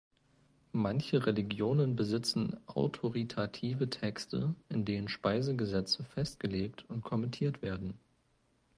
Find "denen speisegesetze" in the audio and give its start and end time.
4.83-6.03